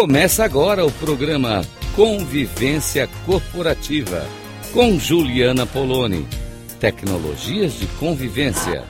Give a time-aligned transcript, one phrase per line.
[0.00, 1.60] Começa agora o programa
[1.94, 4.26] Convivência Corporativa
[4.72, 6.26] com Juliana Poloni.
[6.80, 8.82] Tecnologias de convivência.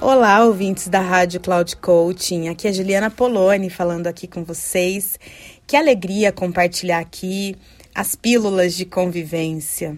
[0.00, 2.48] Olá, ouvintes da Rádio Cloud Coaching.
[2.48, 5.20] Aqui é Juliana Poloni falando aqui com vocês.
[5.68, 7.54] Que alegria compartilhar aqui
[7.94, 9.96] as pílulas de convivência.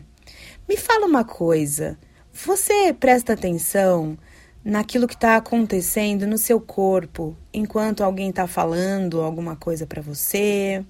[0.68, 1.96] Me fala uma coisa.
[2.34, 4.16] Você presta atenção
[4.64, 10.82] naquilo que está acontecendo no seu corpo enquanto alguém está falando alguma coisa para você?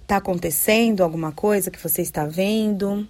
[0.00, 3.06] Está acontecendo alguma coisa que você está vendo?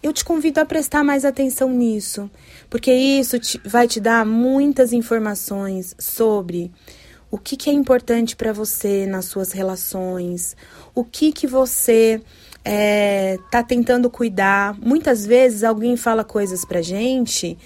[0.00, 2.30] Eu te convido a prestar mais atenção nisso,
[2.70, 6.70] porque isso te, vai te dar muitas informações sobre
[7.32, 10.56] o que, que é importante para você nas suas relações,
[10.94, 12.22] o que, que você
[12.70, 14.76] é, tá tentando cuidar.
[14.78, 17.56] Muitas vezes alguém fala coisas pra gente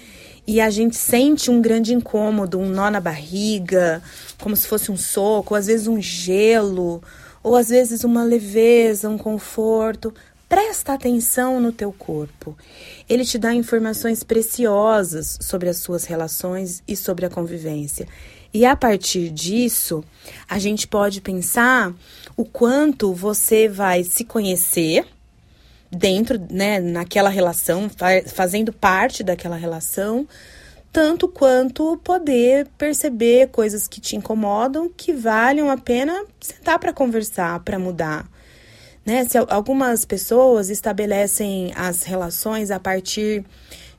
[0.47, 4.01] e a gente sente um grande incômodo, um nó na barriga,
[4.39, 7.03] como se fosse um soco, às vezes um gelo,
[7.43, 10.13] ou às vezes uma leveza, um conforto.
[10.47, 12.55] Presta atenção no teu corpo.
[13.09, 18.07] Ele te dá informações preciosas sobre as suas relações e sobre a convivência.
[18.53, 20.03] E a partir disso,
[20.47, 21.91] a gente pode pensar
[22.37, 25.07] o quanto você vai se conhecer
[25.91, 27.89] dentro, né, naquela relação,
[28.27, 30.27] fazendo parte daquela relação,
[30.91, 37.59] tanto quanto poder perceber coisas que te incomodam que valham a pena sentar para conversar,
[37.61, 38.29] para mudar.
[39.03, 39.25] Né?
[39.25, 43.43] Se algumas pessoas estabelecem as relações a partir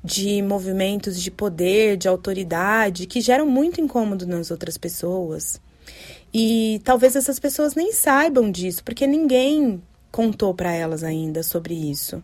[0.05, 5.59] de movimentos de poder, de autoridade, que geram muito incômodo nas outras pessoas.
[6.33, 9.83] E talvez essas pessoas nem saibam disso, porque ninguém
[10.13, 12.23] contou para elas ainda sobre isso.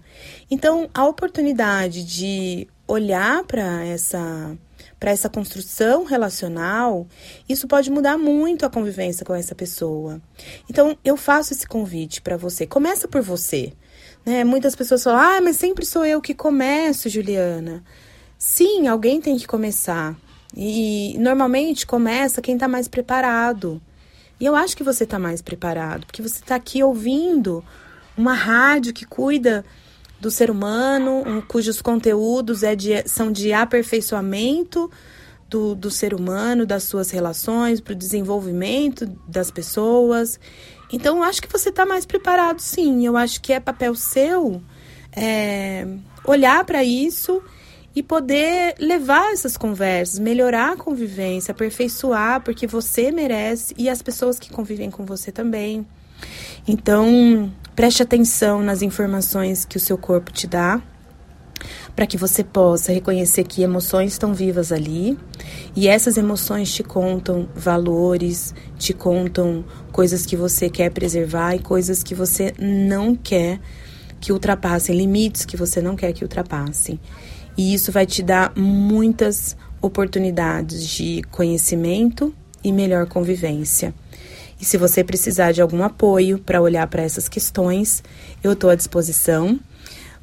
[0.51, 4.57] Então, a oportunidade de olhar para essa
[4.99, 7.07] para essa construção relacional,
[7.49, 10.21] isso pode mudar muito a convivência com essa pessoa.
[10.69, 12.67] Então, eu faço esse convite para você.
[12.67, 13.73] Começa por você.
[14.25, 14.45] Né?
[14.45, 17.83] Muitas pessoas falam, ah, mas sempre sou eu que começo, Juliana.
[18.39, 20.17] Sim, alguém tem que começar.
[20.57, 23.81] E normalmente começa quem está mais preparado.
[24.41, 27.63] E eu acho que você está mais preparado, porque você está aqui ouvindo
[28.17, 29.65] uma rádio que cuida
[30.19, 34.91] do ser humano, um, cujos conteúdos é de, são de aperfeiçoamento
[35.51, 40.39] do, do ser humano, das suas relações, para o desenvolvimento das pessoas.
[40.93, 43.05] Então, eu acho que você está mais preparado, sim.
[43.05, 44.63] Eu acho que é papel seu
[45.15, 45.87] é,
[46.25, 47.43] olhar para isso
[47.95, 54.39] e poder levar essas conversas, melhorar a convivência, aperfeiçoar, porque você merece e as pessoas
[54.39, 55.85] que convivem com você também.
[56.69, 60.81] Então, preste atenção nas informações que o seu corpo te dá,
[62.01, 65.19] para que você possa reconhecer que emoções estão vivas ali
[65.77, 69.63] e essas emoções te contam valores, te contam
[69.93, 73.61] coisas que você quer preservar e coisas que você não quer
[74.19, 76.99] que ultrapassem, limites que você não quer que ultrapassem.
[77.55, 82.35] E isso vai te dar muitas oportunidades de conhecimento
[82.65, 83.93] e melhor convivência.
[84.59, 88.03] E se você precisar de algum apoio para olhar para essas questões,
[88.43, 89.61] eu estou à disposição.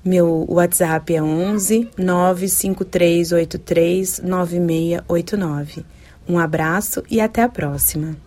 [0.04, 5.86] Meu WhatsApp é 11 95383 9689.
[6.28, 8.18] Um abraço e até a próxima.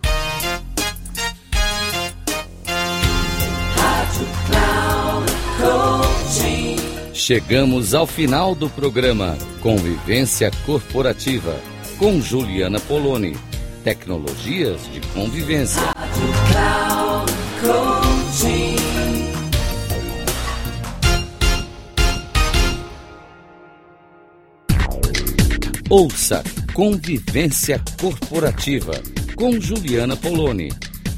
[7.13, 11.55] Chegamos ao final do programa Convivência Corporativa
[11.99, 13.37] com Juliana Poloni.
[13.83, 15.81] Tecnologias de convivência.
[25.91, 26.43] Ouça
[26.73, 28.93] Convivência Corporativa
[29.35, 30.71] com Juliana Poloni.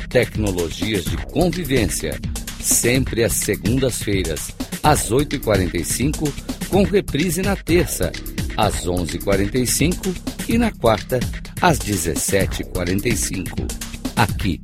[0.09, 2.19] Tecnologias de convivência.
[2.59, 4.49] Sempre às segundas-feiras,
[4.81, 6.28] às 8h45,
[6.70, 8.11] com reprise na terça,
[8.58, 10.11] às 11h45
[10.49, 11.20] e na quarta,
[11.61, 13.72] às 17h45.
[14.16, 14.59] Aqui,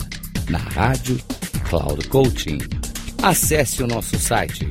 [0.50, 1.20] na Rádio
[1.70, 2.58] Cloud Coaching.
[3.22, 4.68] Acesse o nosso site